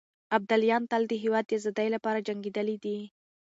[0.37, 2.97] ابداليان تل د هېواد د ازادۍ لپاره جنګېدلي دي.